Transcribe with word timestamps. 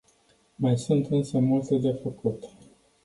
Mai 0.57 0.77
sunt 0.77 1.07
însă 1.09 1.39
multe 1.39 1.77
de 1.77 1.91
făcut. 2.03 2.43